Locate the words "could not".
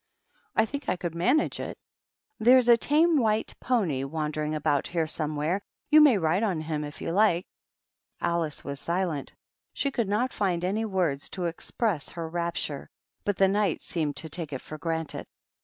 9.91-10.33